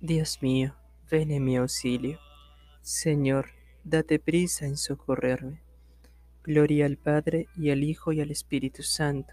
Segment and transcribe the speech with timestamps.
[0.00, 0.74] Dios mío,
[1.10, 2.18] ven en mi auxilio.
[2.82, 3.52] Señor,
[3.82, 5.62] date prisa en socorrerme.
[6.44, 9.32] Gloria al Padre y al Hijo y al Espíritu Santo,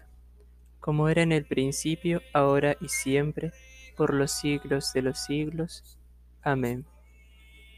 [0.80, 3.52] como era en el principio, ahora y siempre,
[3.94, 5.98] por los siglos de los siglos.
[6.40, 6.86] Amén.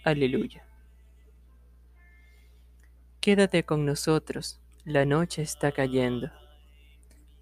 [0.05, 0.65] Aleluya.
[3.21, 6.31] Quédate con nosotros, la noche está cayendo.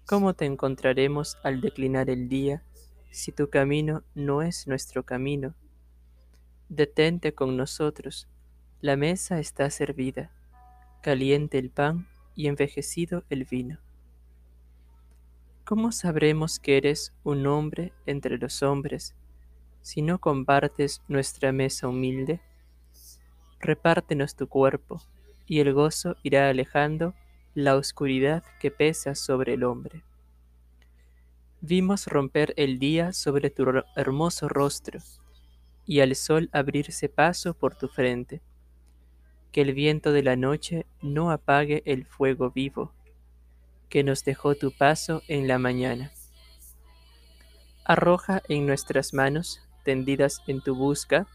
[0.07, 2.63] ¿Cómo te encontraremos al declinar el día
[3.15, 5.55] si tu camino no es nuestro camino?
[6.67, 8.27] Detente con nosotros,
[8.81, 10.31] la mesa está servida,
[11.01, 13.79] caliente el pan y envejecido el vino.
[15.63, 19.15] ¿Cómo sabremos que eres un hombre entre los hombres
[19.81, 22.41] si no compartes nuestra mesa humilde?
[23.61, 25.01] Repártenos tu cuerpo,
[25.47, 27.13] y el gozo irá alejando
[27.53, 30.03] la oscuridad que pesa sobre el hombre.
[31.67, 33.65] Vimos romper el día sobre tu
[33.95, 34.99] hermoso rostro,
[35.87, 38.43] y al sol abrirse paso por tu frente.
[39.51, 42.93] Que el viento de la noche no apague el fuego vivo,
[43.89, 46.11] que nos dejó tu paso en la mañana.
[47.83, 51.25] Arroja en nuestras manos, tendidas en tu busca,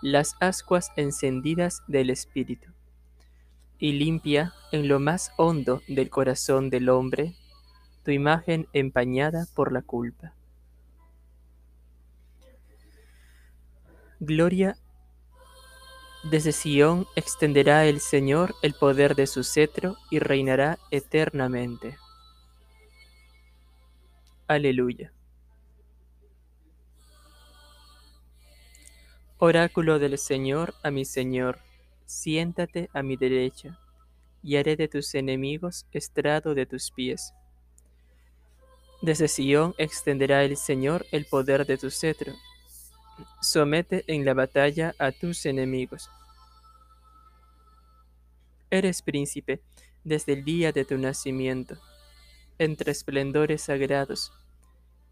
[0.00, 2.72] las ascuas encendidas del Espíritu
[3.78, 7.34] y limpia en lo más hondo del corazón del hombre
[8.04, 10.34] tu imagen empañada por la culpa.
[14.20, 14.76] Gloria
[16.22, 21.98] desde Sión extenderá el Señor el poder de su cetro y reinará eternamente.
[24.46, 25.12] Aleluya.
[29.38, 31.58] Oráculo del Señor a mi Señor
[32.06, 33.78] siéntate a mi derecha,
[34.42, 37.32] y haré de tus enemigos estrado de tus pies.
[39.04, 42.32] Desde Sión extenderá el Señor el poder de tu cetro.
[43.42, 46.08] Somete en la batalla a tus enemigos.
[48.70, 49.60] Eres príncipe
[50.04, 51.76] desde el día de tu nacimiento,
[52.58, 54.32] entre esplendores sagrados.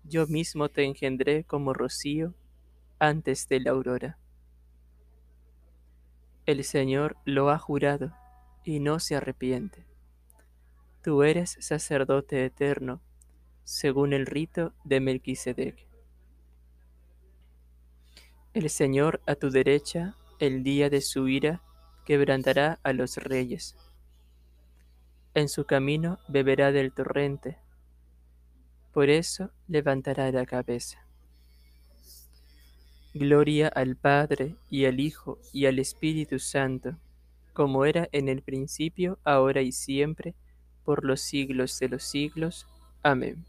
[0.04, 2.32] Yo mismo te engendré como rocío
[2.98, 4.16] antes de la aurora.
[6.47, 8.10] El Señor lo ha jurado
[8.64, 9.84] y no se arrepiente.
[11.02, 13.02] Tú eres sacerdote eterno,
[13.65, 15.87] según el rito de Melquisedec.
[18.55, 21.62] El Señor a tu derecha, el día de su ira,
[22.05, 23.77] quebrantará a los reyes.
[25.34, 27.59] En su camino beberá del torrente,
[28.93, 31.06] por eso levantará la cabeza.
[33.15, 36.99] Gloria al Padre, y al Hijo, y al Espíritu Santo,
[37.55, 40.34] como era en el principio, ahora y siempre,
[40.84, 42.67] por los siglos de los siglos.
[43.03, 43.44] Amén.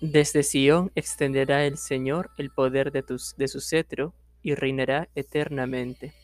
[0.00, 4.14] Desde Sión extenderá el Señor el poder de, de su cetro,
[4.46, 6.14] y reinará eternamente.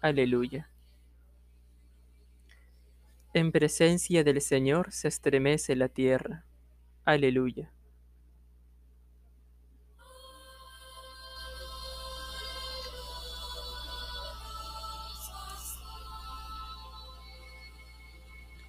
[0.00, 0.70] Aleluya.
[3.34, 6.44] En presencia del Señor se estremece la tierra.
[7.04, 7.72] Aleluya.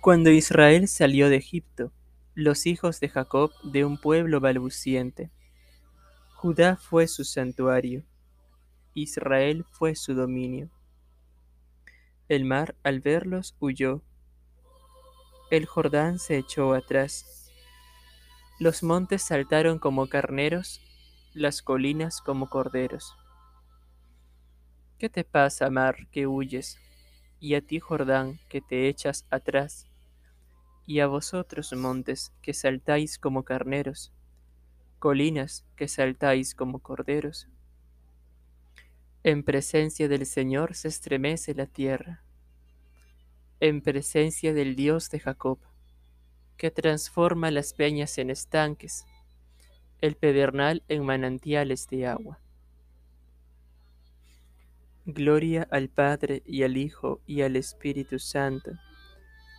[0.02, 1.92] Cuando Israel salió de Egipto,
[2.40, 5.30] los hijos de Jacob de un pueblo balbuciente.
[6.36, 8.06] Judá fue su santuario,
[8.94, 10.70] Israel fue su dominio.
[12.30, 14.02] El mar al verlos huyó,
[15.52, 17.52] el Jordán se echó atrás.
[18.58, 20.80] Los montes saltaron como carneros,
[21.34, 23.18] las colinas como corderos.
[24.98, 26.80] ¿Qué te pasa, mar, que huyes?
[27.42, 29.89] Y a ti, Jordán, que te echas atrás
[30.90, 34.12] y a vosotros montes que saltáis como carneros,
[34.98, 37.48] colinas que saltáis como corderos.
[39.22, 42.24] En presencia del Señor se estremece la tierra,
[43.60, 45.60] en presencia del Dios de Jacob,
[46.58, 49.06] que transforma las peñas en estanques,
[50.02, 52.40] el pedernal en manantiales de agua.
[55.06, 58.72] Gloria al Padre y al Hijo y al Espíritu Santo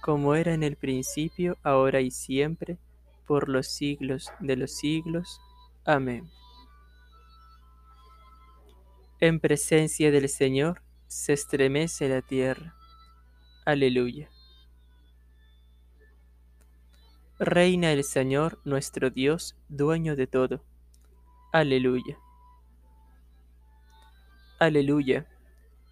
[0.01, 2.79] como era en el principio, ahora y siempre,
[3.27, 5.41] por los siglos de los siglos.
[5.85, 6.31] Amén.
[9.21, 12.75] En presencia del Señor se estremece la tierra.
[13.67, 14.31] Aleluya.
[17.39, 20.65] Reina el Señor nuestro Dios, dueño de todo.
[21.53, 22.19] Aleluya.
[24.59, 25.27] Aleluya.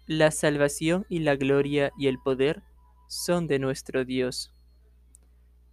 [0.07, 2.63] La salvación y la gloria y el poder
[3.09, 4.53] son de nuestro Dios,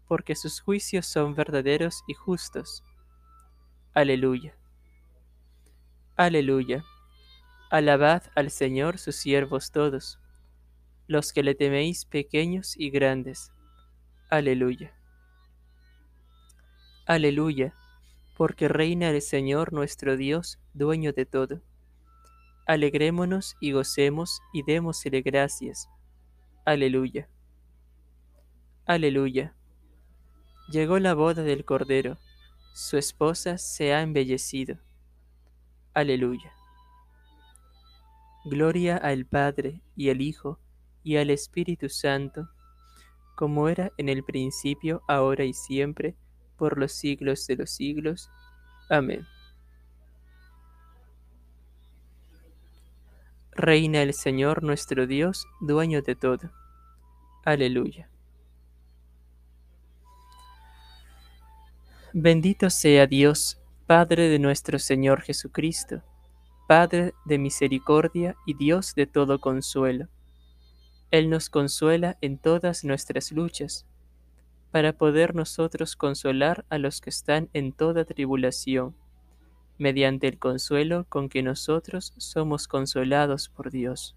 [0.08, 2.82] porque sus juicios son verdaderos y justos.
[3.92, 4.56] Aleluya.
[6.16, 6.82] Aleluya.
[7.70, 10.18] Alabad al Señor sus siervos todos,
[11.08, 13.52] los que le teméis pequeños y grandes.
[14.30, 14.94] Aleluya.
[17.04, 17.74] Aleluya,
[18.34, 21.60] porque reina el Señor nuestro Dios, dueño de todo.
[22.66, 25.90] Alegrémonos y gocemos y démosle gracias.
[26.66, 27.28] Aleluya.
[28.86, 29.54] Aleluya.
[30.68, 32.18] Llegó la boda del Cordero,
[32.74, 34.76] su esposa se ha embellecido.
[35.94, 36.52] Aleluya.
[38.46, 40.58] Gloria al Padre y al Hijo
[41.04, 42.48] y al Espíritu Santo,
[43.36, 46.16] como era en el principio, ahora y siempre,
[46.56, 48.28] por los siglos de los siglos.
[48.90, 49.24] Amén.
[53.56, 56.50] Reina el Señor nuestro Dios, dueño de todo.
[57.42, 58.10] Aleluya.
[62.12, 66.02] Bendito sea Dios, Padre de nuestro Señor Jesucristo,
[66.68, 70.08] Padre de misericordia y Dios de todo consuelo.
[71.10, 73.86] Él nos consuela en todas nuestras luchas,
[74.70, 78.94] para poder nosotros consolar a los que están en toda tribulación
[79.78, 84.16] mediante el consuelo con que nosotros somos consolados por Dios.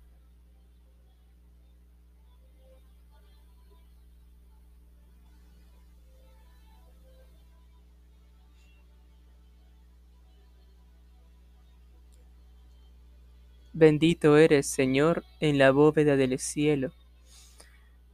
[13.74, 16.92] Bendito eres, Señor, en la bóveda del cielo.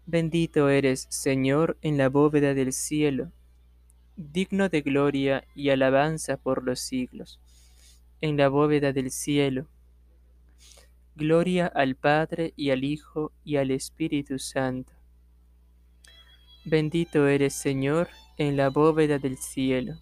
[0.05, 3.31] Bendito eres, Señor, en la bóveda del cielo
[4.15, 7.39] digno de gloria y alabanza por los siglos.
[8.21, 9.67] En la bóveda del cielo.
[11.15, 14.93] Gloria al Padre y al Hijo y al Espíritu Santo.
[16.65, 19.95] Bendito eres, Señor, en la bóveda del cielo.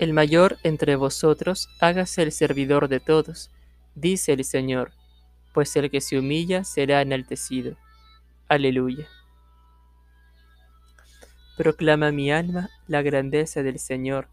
[0.00, 3.50] El mayor entre vosotros hágase el servidor de todos,
[3.94, 4.92] dice el Señor,
[5.52, 7.76] pues el que se humilla será enaltecido.
[8.48, 9.06] Aleluya.
[11.58, 14.28] Proclama mi alma la grandeza del Señor.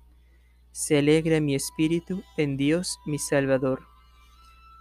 [0.71, 3.81] Se alegra mi espíritu en Dios mi Salvador,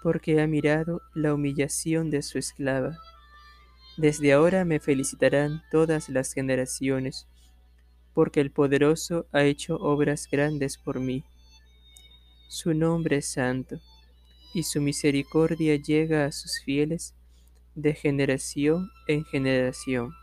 [0.05, 2.97] porque ha mirado la humillación de su esclava.
[3.97, 7.27] Desde ahora me felicitarán todas las generaciones
[8.16, 11.22] porque el poderoso ha hecho obras grandes por mí.
[12.48, 13.78] Su nombre es santo,
[14.54, 17.14] y su misericordia llega a sus fieles
[17.74, 20.14] de generación en generación.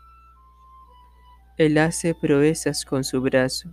[1.56, 3.72] Él hace proezas con su brazo,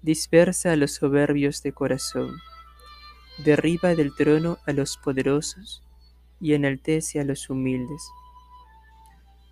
[0.00, 2.38] dispersa a los soberbios de corazón,
[3.44, 5.82] derriba del trono a los poderosos
[6.40, 8.02] y enaltece a los humildes.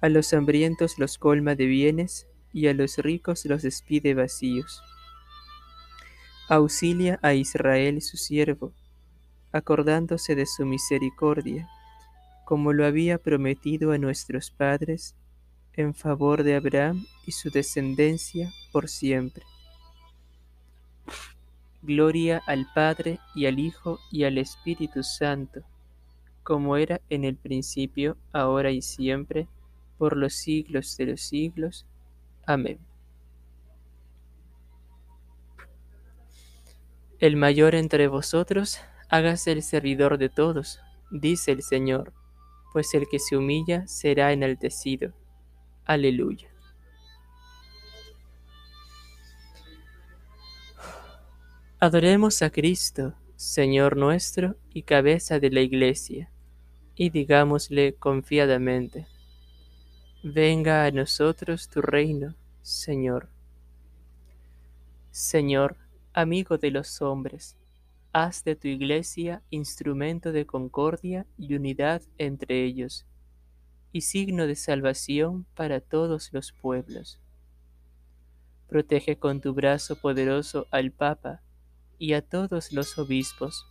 [0.01, 4.83] A los hambrientos los colma de bienes y a los ricos los despide vacíos.
[6.49, 8.73] Auxilia a Israel su siervo,
[9.53, 11.69] acordándose de su misericordia,
[12.45, 15.15] como lo había prometido a nuestros padres,
[15.75, 19.45] en favor de Abraham y su descendencia por siempre.
[21.83, 25.61] Gloria al Padre y al Hijo y al Espíritu Santo,
[26.43, 29.47] como era en el principio, ahora y siempre,
[29.99, 31.87] por los siglos de los siglos.
[32.49, 32.79] Amén.
[37.19, 42.15] El mayor entre vosotros, hágase el servidor de todos, dice el Señor,
[42.73, 45.13] pues el que se humilla será enaltecido.
[45.85, 46.49] Aleluya.
[51.81, 56.31] Adoremos a Cristo, Señor nuestro y cabeza de la Iglesia,
[56.95, 59.07] y digámosle confiadamente,
[60.25, 63.31] Venga a nosotros tu reino, Señor.
[65.11, 65.77] Señor,
[66.13, 67.57] amigo de los hombres,
[68.13, 73.07] haz de tu iglesia instrumento de concordia y unidad entre ellos,
[73.93, 77.21] y signo de salvación para todos los pueblos.
[78.69, 81.43] Protege con tu brazo poderoso al Papa
[81.99, 83.67] y a todos los obispos,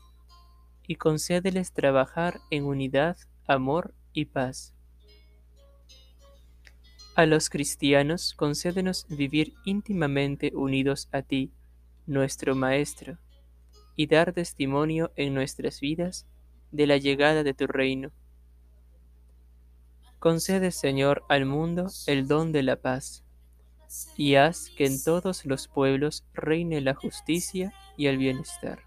[0.88, 4.77] y concédeles trabajar en unidad, amor y paz
[7.18, 11.52] a los cristianos, concédenos vivir íntimamente unidos a ti,
[12.06, 13.18] nuestro Maestro,
[13.96, 16.28] y dar testimonio en nuestras vidas
[16.72, 18.12] de la llegada de tu reino.
[20.20, 23.24] Concede, Señor, al mundo el don de la paz,
[24.16, 28.87] y haz que en todos los pueblos reine la justicia y el bienestar.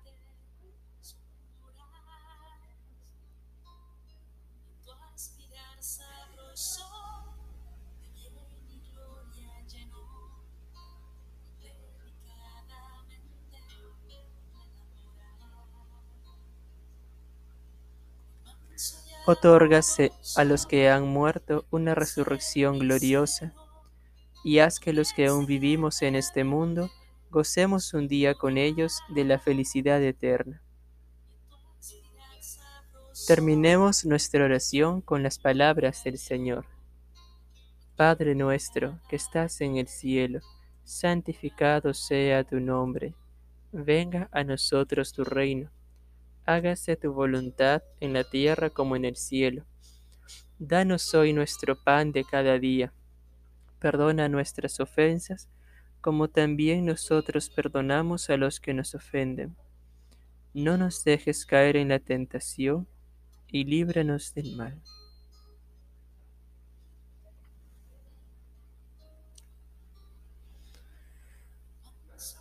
[19.31, 23.55] Otórgase a los que han muerto una resurrección gloriosa,
[24.43, 26.91] y haz que los que aún vivimos en este mundo
[27.31, 30.61] gocemos un día con ellos de la felicidad eterna.
[33.29, 36.65] Terminemos nuestra oración con las palabras del Señor.
[37.95, 40.41] Padre nuestro que estás en el cielo,
[40.83, 43.15] santificado sea tu nombre.
[43.71, 45.71] Venga a nosotros tu reino.
[46.53, 49.67] Hágase tu voluntad en la tierra como en el cielo.
[50.59, 52.93] Danos hoy nuestro pan de cada día.
[53.79, 55.49] Perdona nuestras ofensas,
[56.01, 59.57] como también nosotros perdonamos a los que nos ofenden.
[60.53, 62.89] No nos dejes caer en la tentación
[63.47, 64.83] y líbranos del mal.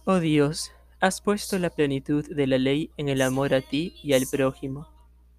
[0.05, 4.13] Oh Dios, has puesto la plenitud de la ley en el amor a ti y
[4.13, 4.87] al prójimo.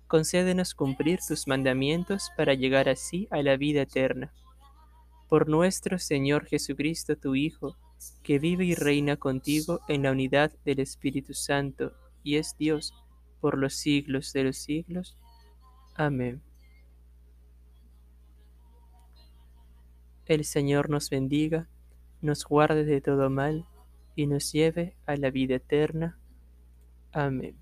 [0.06, 4.32] Concédenos cumplir tus mandamientos para llegar así a la vida eterna.
[5.28, 7.76] Por nuestro Señor Jesucristo, tu Hijo,
[8.22, 11.92] que vive y reina contigo en la unidad del Espíritu Santo,
[12.24, 12.94] y es Dios
[13.40, 15.18] por los siglos de los siglos.
[15.94, 16.40] Amén.
[20.24, 21.68] El Señor nos bendiga,
[22.22, 23.66] nos guarde de todo mal
[24.14, 26.18] y nos lleve a la vida eterna.
[27.12, 27.56] Amén.